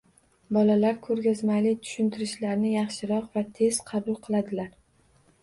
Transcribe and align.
Bolalar 0.55 0.95
ko‘rgazmali 1.07 1.73
tushuntirishlarni 1.81 2.73
yaxshiroq 2.77 3.29
va 3.37 3.45
tezroq 3.61 3.87
qabul 3.93 4.19
qiladilar. 4.27 4.75